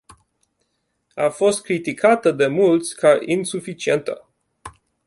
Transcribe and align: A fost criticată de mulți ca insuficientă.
A 1.15 1.29
fost 1.29 1.61
criticată 1.63 2.31
de 2.31 2.47
mulți 2.47 2.95
ca 2.95 3.17
insuficientă. 3.25 4.27